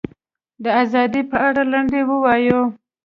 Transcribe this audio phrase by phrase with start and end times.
[0.63, 2.57] د ازادۍ په اړه لنډۍ ووایي.